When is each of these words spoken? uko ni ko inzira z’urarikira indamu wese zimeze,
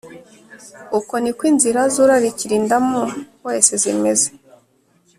uko 0.99 1.13
ni 1.23 1.31
ko 1.37 1.41
inzira 1.51 1.81
z’urarikira 1.93 2.53
indamu 2.59 3.01
wese 3.45 3.71
zimeze, 3.81 4.29